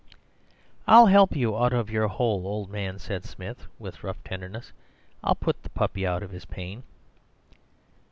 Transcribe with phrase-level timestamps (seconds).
[0.87, 4.73] "'I'll help you out of your hole, old man,' said Smith, with rough tenderness.
[5.23, 6.81] 'I'll put the puppy out of his pain.